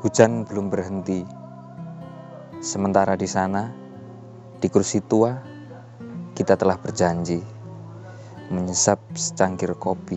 [0.00, 1.20] Hujan belum berhenti.
[2.64, 3.68] Sementara di sana,
[4.56, 5.36] di kursi tua,
[6.32, 7.36] kita telah berjanji
[8.48, 10.16] menyesap secangkir kopi.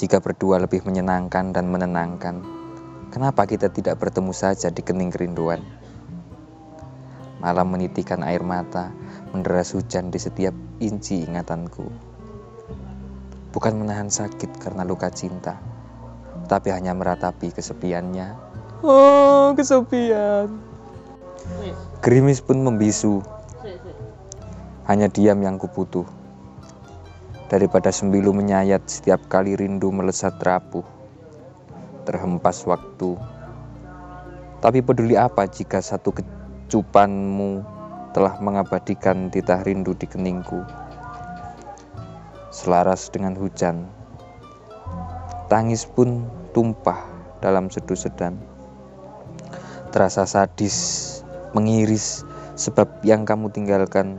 [0.00, 2.40] Jika berdua lebih menyenangkan dan menenangkan,
[3.12, 5.60] kenapa kita tidak bertemu saja di kening kerinduan?
[7.44, 8.88] Malam menitikan air mata,
[9.36, 11.92] menderas hujan di setiap inci ingatanku.
[13.52, 15.73] Bukan menahan sakit karena luka cinta,
[16.44, 18.36] tapi hanya meratapi kesepiannya.
[18.84, 20.52] Oh, kesepian.
[22.04, 23.24] Gerimis pun membisu.
[24.84, 26.04] Hanya diam yang kubutuh.
[27.48, 30.84] Daripada sembilu menyayat setiap kali rindu melesat rapuh.
[32.04, 33.16] Terhempas waktu.
[34.60, 37.64] Tapi peduli apa jika satu kecupanmu
[38.12, 40.60] telah mengabadikan titah rindu di keningku.
[42.52, 43.88] Selaras dengan hujan,
[45.50, 46.24] tangis pun
[46.56, 47.04] tumpah
[47.44, 48.38] dalam seduh sedan.
[49.92, 50.76] Terasa sadis
[51.54, 54.18] mengiris sebab yang kamu tinggalkan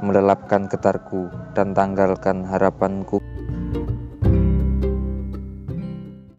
[0.00, 3.22] melelapkan getarku dan tanggalkan harapanku